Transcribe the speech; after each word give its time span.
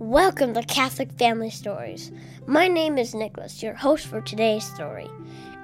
Welcome 0.00 0.54
to 0.54 0.62
Catholic 0.62 1.12
Family 1.12 1.50
Stories. 1.50 2.10
My 2.46 2.68
name 2.68 2.96
is 2.96 3.14
Nicholas, 3.14 3.62
your 3.62 3.74
host 3.74 4.06
for 4.06 4.22
today's 4.22 4.64
story. 4.64 5.10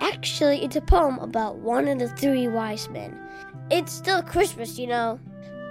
Actually, 0.03 0.63
it's 0.63 0.77
a 0.77 0.83
poem 0.83 1.19
about 1.21 1.57
one 1.57 1.89
of 1.89 1.99
the 1.99 2.09
three 2.09 2.47
wise 2.47 2.91
men. 2.91 3.19
It's 3.71 3.95
still 3.95 4.21
Christmas, 4.21 4.79
you 4.79 4.89
know. 4.89 5.19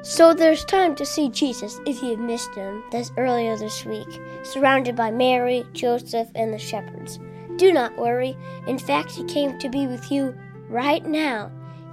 So 0.02 0.34
there's 0.34 0.66
time 0.66 0.96
to 0.96 1.06
see 1.06 1.30
Jesus 1.30 1.80
if 1.86 2.02
you've 2.02 2.20
missed 2.20 2.56
him 2.56 2.84
this 2.92 3.12
earlier 3.18 3.56
this 3.56 3.86
week, 3.86 4.08
surrounded 4.42 4.96
by 4.96 5.12
Mary, 5.12 5.64
Joseph, 5.74 6.30
and 6.34 6.52
the 6.52 6.58
shepherds. 6.58 7.20
Do 7.58 7.72
not 7.72 7.96
worry. 8.00 8.36
In 8.66 8.80
fact, 8.80 9.12
he 9.12 9.26
came 9.26 9.60
to 9.60 9.70
be 9.70 9.86
with 9.86 10.12
you 10.12 10.36
right 10.70 11.06
now. 11.06 11.52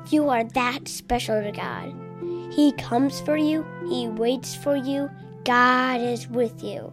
You 0.08 0.30
are 0.30 0.44
that 0.44 0.88
special 0.88 1.42
to 1.42 1.52
God. 1.52 1.94
He 2.50 2.72
comes 2.72 3.20
for 3.20 3.36
you, 3.36 3.62
He 3.90 4.08
waits 4.08 4.54
for 4.54 4.74
you, 4.74 5.10
God 5.44 6.00
is 6.00 6.28
with 6.28 6.62
you. 6.62 6.92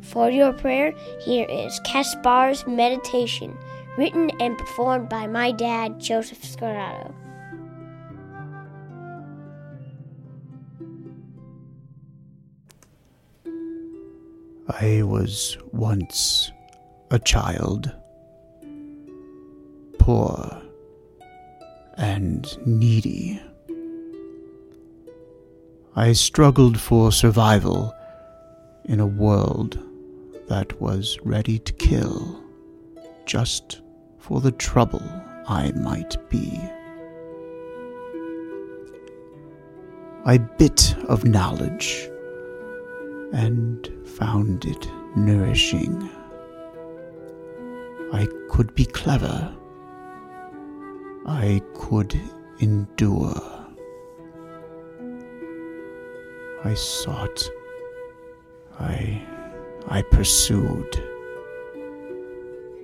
For 0.00 0.30
your 0.30 0.52
prayer, 0.52 0.92
here 1.24 1.46
is 1.48 1.80
Caspar's 1.80 2.66
Meditation, 2.66 3.56
written 3.96 4.30
and 4.40 4.56
performed 4.58 5.08
by 5.08 5.26
my 5.26 5.50
dad, 5.50 5.98
Joseph 5.98 6.42
Scorado. 6.42 7.14
I 14.68 15.02
was 15.02 15.56
once 15.72 16.52
a 17.10 17.18
child, 17.18 17.92
poor 19.98 20.62
and 21.96 22.66
needy. 22.66 23.40
I 25.96 26.12
struggled 26.12 26.80
for 26.80 27.12
survival 27.12 27.94
in 28.84 28.98
a 28.98 29.06
world 29.06 29.78
that 30.48 30.80
was 30.80 31.16
ready 31.22 31.60
to 31.60 31.72
kill 31.72 32.42
just 33.26 33.80
for 34.18 34.40
the 34.40 34.50
trouble 34.50 35.02
I 35.46 35.70
might 35.76 36.16
be. 36.28 36.58
I 40.24 40.38
bit 40.38 40.96
of 41.06 41.24
knowledge 41.24 42.10
and 43.32 43.88
found 44.04 44.64
it 44.64 44.88
nourishing. 45.14 46.10
I 48.12 48.26
could 48.50 48.74
be 48.74 48.84
clever. 48.84 49.54
I 51.24 51.62
could 51.74 52.20
endure. 52.58 53.53
I 56.64 56.72
sought. 56.72 57.50
I. 58.80 59.22
I 59.86 60.00
pursued. 60.00 61.02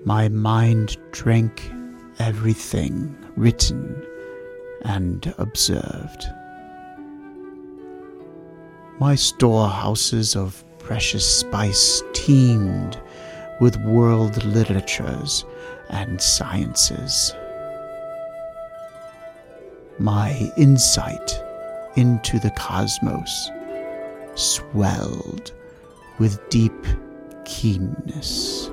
My 0.05 0.29
mind 0.29 0.99
drank 1.13 1.73
everything 2.19 3.17
written 3.37 4.07
and 4.83 5.33
observed. 5.39 6.27
My 8.99 9.15
storehouses 9.15 10.37
of 10.37 10.63
precious 10.79 11.25
spice 11.25 12.03
teemed 12.13 13.01
with 13.63 13.79
world 13.79 14.45
literatures 14.45 15.47
and 15.89 16.21
sciences. 16.21 17.35
My 19.99 20.53
insight 20.59 21.43
into 21.97 22.39
the 22.39 22.51
cosmos 22.51 23.51
swelled 24.41 25.53
with 26.19 26.41
deep 26.49 26.87
keenness. 27.45 28.71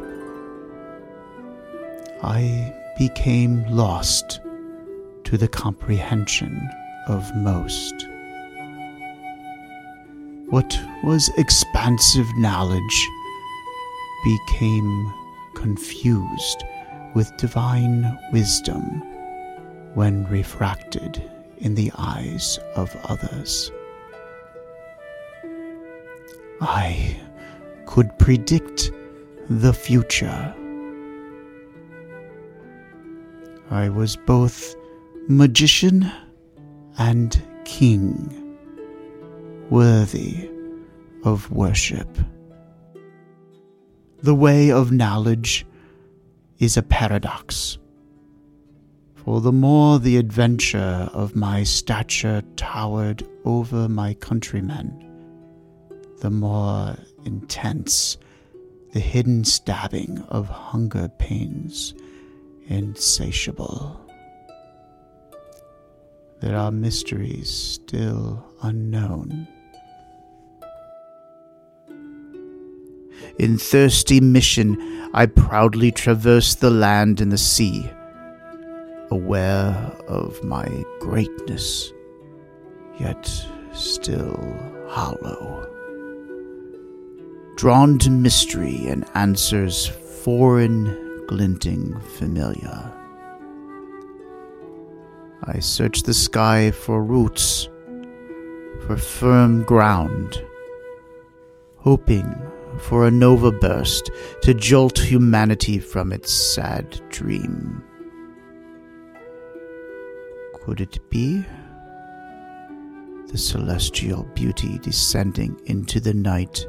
I 2.23 2.73
became 2.97 3.65
lost 3.67 4.39
to 5.25 5.37
the 5.37 5.47
comprehension 5.47 6.69
of 7.07 7.35
most. 7.35 7.93
What 10.49 10.79
was 11.03 11.29
expansive 11.37 12.27
knowledge 12.37 13.07
became 14.23 15.13
confused 15.55 16.63
with 17.13 17.35
divine 17.37 18.17
wisdom 18.31 18.81
when 19.95 20.25
refracted 20.27 21.21
in 21.57 21.75
the 21.75 21.91
eyes 21.97 22.59
of 22.75 22.95
others. 23.03 23.71
I 26.61 27.19
could 27.85 28.17
predict 28.17 28.91
the 29.49 29.73
future. 29.73 30.53
I 33.69 33.89
was 33.89 34.15
both 34.15 34.75
magician 35.27 36.11
and 36.97 37.41
king, 37.65 38.57
worthy 39.69 40.49
of 41.23 41.51
worship. 41.51 42.07
The 44.23 44.35
way 44.35 44.71
of 44.71 44.91
knowledge 44.91 45.65
is 46.59 46.75
a 46.77 46.81
paradox. 46.81 47.77
For 49.15 49.41
the 49.41 49.51
more 49.51 49.99
the 49.99 50.17
adventure 50.17 51.09
of 51.13 51.35
my 51.35 51.63
stature 51.63 52.41
towered 52.55 53.27
over 53.45 53.87
my 53.89 54.13
countrymen, 54.15 55.06
the 56.19 56.29
more 56.29 56.97
intense 57.25 58.17
the 58.93 58.99
hidden 58.99 59.43
stabbing 59.43 60.19
of 60.29 60.47
hunger 60.47 61.09
pains 61.19 61.93
insatiable. 62.67 63.99
There 66.39 66.55
are 66.55 66.71
mysteries 66.71 67.49
still 67.49 68.43
unknown. 68.61 69.47
In 73.39 73.57
thirsty 73.57 74.19
mission, 74.19 75.09
I 75.13 75.27
proudly 75.27 75.91
traverse 75.91 76.55
the 76.55 76.71
land 76.71 77.21
and 77.21 77.31
the 77.31 77.37
sea, 77.37 77.89
aware 79.11 79.73
of 80.07 80.43
my 80.43 80.67
greatness, 80.99 81.91
yet 82.99 83.29
still 83.73 84.55
hollow 84.87 85.76
drawn 87.57 87.97
to 87.97 88.11
mystery 88.11 88.85
and 88.87 89.03
answers 89.15 89.87
foreign, 89.87 91.25
glinting 91.25 91.99
familiar. 92.17 92.93
I 95.43 95.59
search 95.59 96.03
the 96.03 96.13
sky 96.13 96.69
for 96.69 97.03
roots, 97.03 97.67
for 98.85 98.95
firm 98.95 99.63
ground, 99.63 100.39
hoping 101.77 102.31
for 102.77 103.07
a 103.07 103.11
nova 103.11 103.51
burst 103.51 104.11
to 104.43 104.53
jolt 104.53 104.99
humanity 104.99 105.79
from 105.79 106.13
its 106.13 106.31
sad 106.31 107.01
dream. 107.09 107.83
Could 110.61 110.79
it 110.79 110.99
be? 111.09 111.43
The 113.31 113.37
celestial 113.37 114.25
beauty 114.35 114.77
descending 114.77 115.59
into 115.65 115.99
the 115.99 116.13
night 116.13 116.67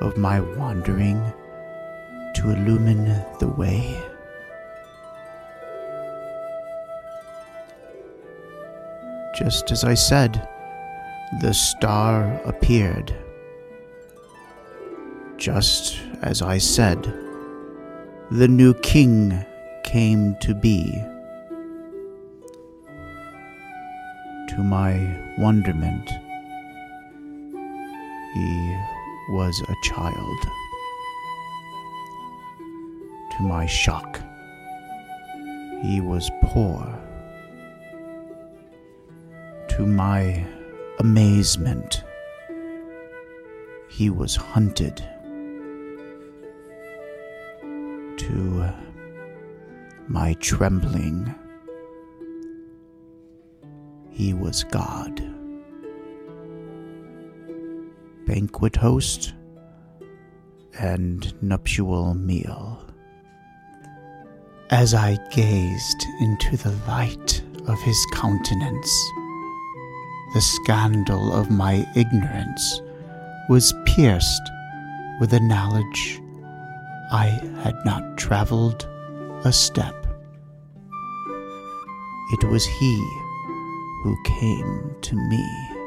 of 0.00 0.16
my 0.16 0.40
wandering 0.40 1.20
to 2.34 2.50
illumine 2.50 3.24
the 3.40 3.48
way. 3.48 4.00
Just 9.36 9.70
as 9.70 9.84
I 9.84 9.94
said, 9.94 10.48
the 11.40 11.52
star 11.52 12.40
appeared. 12.44 13.14
Just 15.36 16.00
as 16.22 16.42
I 16.42 16.58
said, 16.58 17.02
the 18.30 18.48
new 18.48 18.74
king 18.74 19.44
came 19.84 20.36
to 20.40 20.54
be. 20.54 20.92
To 24.48 24.62
my 24.64 24.98
wonderment, 25.38 26.10
he 28.34 28.76
was 29.28 29.60
a 29.60 29.74
child. 29.82 30.38
To 33.36 33.42
my 33.42 33.66
shock, 33.66 34.20
he 35.82 36.00
was 36.00 36.30
poor. 36.42 36.98
To 39.68 39.86
my 39.86 40.44
amazement, 40.98 42.02
he 43.88 44.10
was 44.10 44.34
hunted. 44.34 44.96
To 48.16 48.72
my 50.08 50.34
trembling, 50.40 51.34
he 54.10 54.32
was 54.34 54.64
God 54.64 55.37
banquet 58.28 58.76
host, 58.76 59.32
and 60.78 61.34
nuptial 61.42 62.12
meal. 62.14 62.84
As 64.68 64.92
I 64.92 65.16
gazed 65.30 66.06
into 66.20 66.58
the 66.58 66.76
light 66.86 67.42
of 67.66 67.80
his 67.80 67.98
countenance, 68.12 68.92
the 70.34 70.42
scandal 70.42 71.32
of 71.32 71.50
my 71.50 71.86
ignorance 71.96 72.82
was 73.48 73.72
pierced 73.86 74.42
with 75.20 75.32
a 75.32 75.40
knowledge 75.40 76.20
I 77.10 77.28
had 77.62 77.82
not 77.86 78.18
traveled 78.18 78.86
a 79.44 79.52
step. 79.52 80.06
It 82.32 82.44
was 82.44 82.66
he 82.66 82.94
who 84.02 84.14
came 84.26 84.94
to 85.00 85.16
me. 85.16 85.77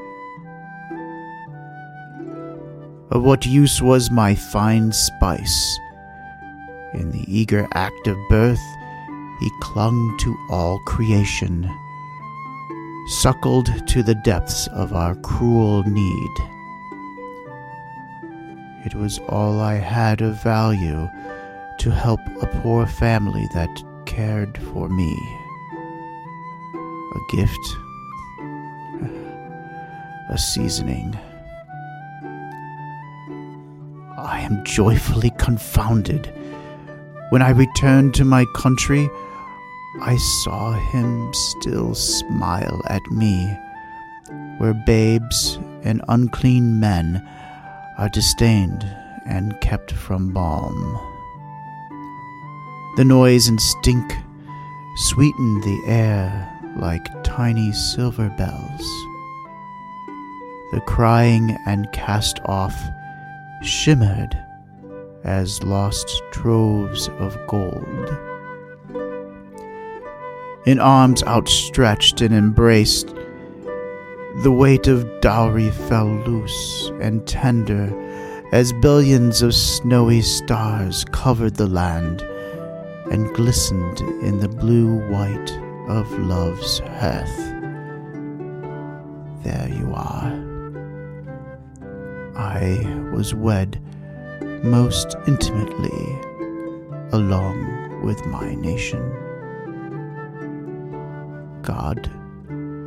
Of 3.11 3.23
what 3.23 3.45
use 3.45 3.81
was 3.81 4.09
my 4.09 4.35
fine 4.35 4.93
spice? 4.93 5.77
In 6.93 7.11
the 7.11 7.25
eager 7.27 7.67
act 7.73 8.07
of 8.07 8.17
birth, 8.29 8.61
he 9.41 9.49
clung 9.59 10.17
to 10.19 10.37
all 10.49 10.79
creation, 10.85 11.69
suckled 13.07 13.85
to 13.89 14.01
the 14.01 14.15
depths 14.15 14.67
of 14.67 14.93
our 14.93 15.15
cruel 15.15 15.83
need. 15.83 16.31
It 18.85 18.95
was 18.95 19.19
all 19.27 19.59
I 19.59 19.73
had 19.73 20.21
of 20.21 20.41
value 20.41 21.09
to 21.79 21.91
help 21.91 22.21
a 22.41 22.47
poor 22.61 22.87
family 22.87 23.45
that 23.53 23.83
cared 24.05 24.57
for 24.57 24.87
me. 24.87 25.11
A 27.13 27.35
gift, 27.35 27.75
a 30.29 30.37
seasoning. 30.37 31.19
I 34.41 34.45
am 34.45 34.63
joyfully 34.63 35.29
confounded. 35.37 36.33
When 37.29 37.43
I 37.43 37.51
returned 37.51 38.15
to 38.15 38.25
my 38.25 38.45
country, 38.55 39.07
I 40.01 40.17
saw 40.17 40.71
him 40.71 41.31
still 41.31 41.93
smile 41.93 42.81
at 42.87 43.05
me, 43.11 43.55
where 44.57 44.73
babes 44.73 45.59
and 45.83 46.03
unclean 46.07 46.79
men 46.79 47.23
are 47.99 48.09
disdained 48.09 48.83
and 49.27 49.61
kept 49.61 49.91
from 49.91 50.33
balm. 50.33 50.99
The 52.97 53.05
noise 53.05 53.47
and 53.47 53.61
stink 53.61 54.11
sweeten 54.95 55.61
the 55.61 55.83
air 55.85 56.49
like 56.77 57.23
tiny 57.23 57.73
silver 57.73 58.29
bells. 58.39 59.05
The 60.71 60.81
crying 60.87 61.55
and 61.67 61.91
cast 61.91 62.39
off 62.45 62.75
shimmered 63.61 64.37
as 65.23 65.63
lost 65.63 66.21
troves 66.31 67.09
of 67.19 67.37
gold. 67.47 68.17
In 70.65 70.79
arms 70.79 71.23
outstretched 71.23 72.21
and 72.21 72.33
embraced, 72.33 73.15
the 74.43 74.51
weight 74.51 74.87
of 74.87 75.07
dowry 75.21 75.71
fell 75.71 76.07
loose 76.07 76.91
and 77.01 77.25
tender 77.27 77.91
as 78.51 78.73
billions 78.73 79.41
of 79.41 79.53
snowy 79.53 80.21
stars 80.21 81.05
covered 81.11 81.55
the 81.55 81.67
land 81.67 82.21
and 83.11 83.33
glistened 83.33 83.99
in 84.23 84.39
the 84.39 84.49
blue 84.49 84.99
white 85.09 85.51
of 85.87 86.11
love's 86.19 86.79
hearth. 86.79 87.37
There 89.43 89.69
you 89.69 89.91
are. 89.93 90.50
I 92.41 92.81
was 93.13 93.35
wed 93.35 93.79
most 94.63 95.15
intimately 95.27 96.01
along 97.11 98.01
with 98.03 98.25
my 98.25 98.55
nation. 98.55 98.99
God 101.61 102.09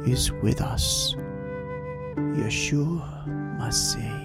is 0.09 0.33
with 0.33 0.61
us. 0.61 1.15
Yeshua 2.17 3.07
Masih. 3.61 4.24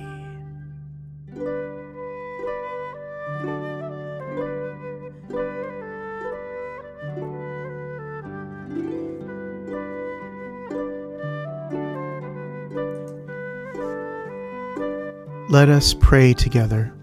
Let 15.51 15.67
us 15.67 15.95
pray 15.95 16.35
together. 16.35 16.93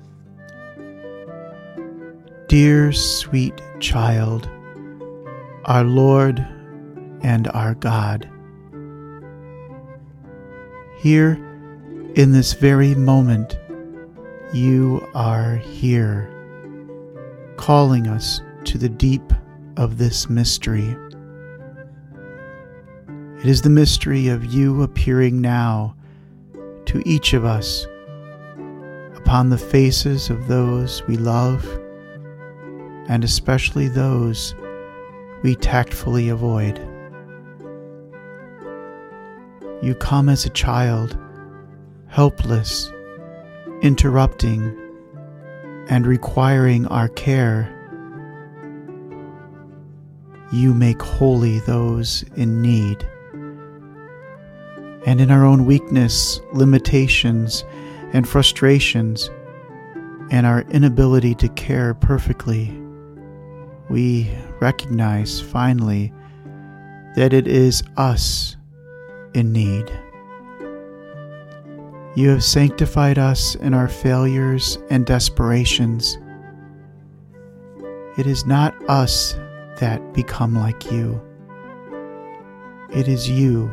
Dear 2.46 2.92
sweet 2.92 3.60
child, 3.80 4.48
our 5.64 5.82
Lord 5.82 6.38
and 7.22 7.48
our 7.48 7.74
God, 7.74 8.30
here 10.98 11.32
in 12.14 12.30
this 12.30 12.52
very 12.52 12.94
moment, 12.94 13.58
you 14.52 15.04
are 15.12 15.56
here, 15.56 16.30
calling 17.56 18.06
us 18.06 18.40
to 18.66 18.78
the 18.78 18.88
deep 18.88 19.32
of 19.76 19.98
this 19.98 20.30
mystery. 20.30 20.96
It 23.40 23.46
is 23.46 23.62
the 23.62 23.70
mystery 23.70 24.28
of 24.28 24.44
you 24.44 24.84
appearing 24.84 25.40
now 25.40 25.96
to 26.84 27.02
each 27.04 27.32
of 27.32 27.44
us 27.44 27.88
upon 29.26 29.50
the 29.50 29.58
faces 29.58 30.30
of 30.30 30.46
those 30.46 31.04
we 31.08 31.16
love, 31.16 31.66
and 33.08 33.24
especially 33.24 33.88
those 33.88 34.54
we 35.42 35.56
tactfully 35.56 36.28
avoid. 36.28 36.78
You 39.82 39.96
come 39.96 40.28
as 40.28 40.46
a 40.46 40.50
child, 40.50 41.18
helpless, 42.06 42.92
interrupting, 43.82 44.78
and 45.88 46.06
requiring 46.06 46.86
our 46.86 47.08
care. 47.08 47.68
You 50.52 50.72
make 50.72 51.02
holy 51.02 51.58
those 51.58 52.24
in 52.36 52.62
need. 52.62 53.04
And 55.04 55.20
in 55.20 55.32
our 55.32 55.44
own 55.44 55.66
weakness, 55.66 56.40
limitations, 56.52 57.64
and 58.16 58.26
frustrations 58.26 59.28
and 60.30 60.46
our 60.46 60.62
inability 60.70 61.34
to 61.34 61.50
care 61.50 61.92
perfectly, 61.92 62.74
we 63.90 64.30
recognize 64.58 65.38
finally 65.38 66.10
that 67.14 67.34
it 67.34 67.46
is 67.46 67.82
us 67.98 68.56
in 69.34 69.52
need. 69.52 69.90
You 72.14 72.30
have 72.30 72.42
sanctified 72.42 73.18
us 73.18 73.54
in 73.56 73.74
our 73.74 73.86
failures 73.86 74.78
and 74.88 75.04
desperations. 75.04 76.16
It 78.16 78.26
is 78.26 78.46
not 78.46 78.74
us 78.88 79.34
that 79.78 80.14
become 80.14 80.56
like 80.56 80.90
you. 80.90 81.20
It 82.94 83.08
is 83.08 83.28
you 83.28 83.66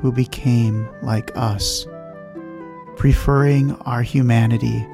who 0.00 0.12
became 0.12 0.88
like 1.02 1.36
us 1.36 1.88
preferring 2.98 3.72
our 3.82 4.02
humanity, 4.02 4.84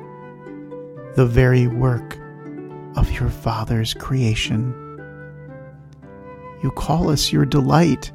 the 1.14 1.24
very 1.26 1.66
work 1.66 2.18
of 2.96 3.10
your 3.12 3.30
Father's 3.30 3.94
creation. 3.94 4.74
You 6.62 6.70
call 6.72 7.08
us 7.08 7.32
your 7.32 7.46
delight, 7.46 8.12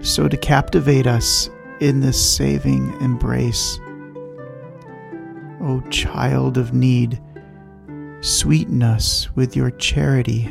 so 0.00 0.28
to 0.28 0.36
captivate 0.36 1.08
us 1.08 1.50
in 1.80 1.98
this 1.98 2.36
saving 2.36 2.92
embrace. 3.00 3.80
O 5.60 5.82
child 5.90 6.56
of 6.56 6.72
need, 6.72 7.20
sweeten 8.20 8.80
us 8.80 9.28
with 9.34 9.56
your 9.56 9.72
charity. 9.72 10.48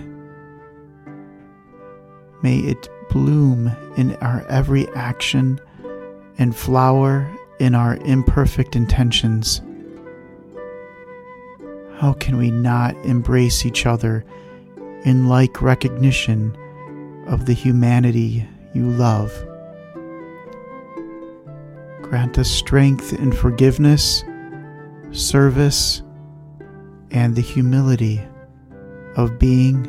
May 2.44 2.58
it 2.60 2.90
bloom 3.10 3.72
in 3.96 4.18
our 4.18 4.46
every 4.48 4.90
action 4.90 5.62
and 6.38 6.54
flower 6.54 7.34
in 7.62 7.76
our 7.76 7.98
imperfect 7.98 8.76
intentions. 8.76 9.62
How 12.00 12.14
can 12.14 12.38
we 12.38 12.50
not 12.50 12.96
embrace 13.06 13.68
each 13.68 13.86
other 13.86 14.26
in 15.06 15.28
like 15.28 15.62
recognition 15.62 16.58
of 17.28 17.46
the 17.46 17.54
humanity 17.54 18.48
you 18.74 18.90
love? 18.90 19.32
Grant 22.02 22.40
us 22.40 22.50
strength 22.50 23.14
in 23.14 23.32
forgiveness, 23.32 24.24
service, 25.12 26.02
and 27.12 27.36
the 27.36 27.42
humility 27.42 28.20
of 29.18 29.38
being 29.38 29.86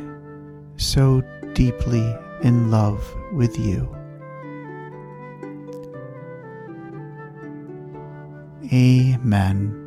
so 0.77 1.23
deeply 1.53 2.15
in 2.43 2.69
love 2.69 3.03
with 3.33 3.57
you. 3.57 4.02
Amen. 8.73 9.79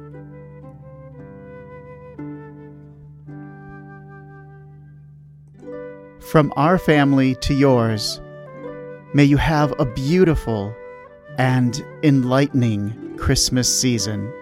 From 6.21 6.53
our 6.57 6.79
family 6.79 7.35
to 7.37 7.53
yours, 7.53 8.21
may 9.13 9.25
you 9.25 9.39
have 9.39 9.75
a 9.81 9.87
beautiful 9.87 10.73
and 11.37 11.85
enlightening 12.05 13.17
Christmas 13.17 13.69
season. 13.69 14.33